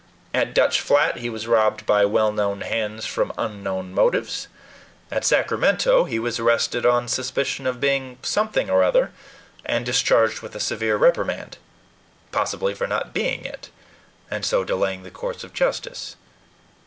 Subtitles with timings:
[0.33, 4.47] At Dutch Flat he was robbed by well known hands from unknown motives.
[5.11, 9.11] At Sacramento he was arrested on suspicion of being something or other,
[9.63, 11.59] and discharged with a severe reprimand
[12.31, 13.69] possibly for not being it,
[14.31, 16.15] and so delaying the course of justice.